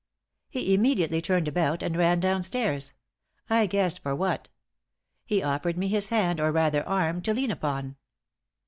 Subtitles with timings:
[0.49, 2.95] "He immediately turned about, and ran downstairs.
[3.51, 4.49] I guessed for what....
[5.27, 7.97] He offered me his hand, or rather arm, to lean upon.